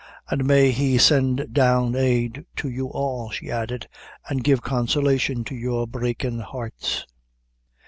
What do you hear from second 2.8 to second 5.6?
all," she added, "an' give consolation to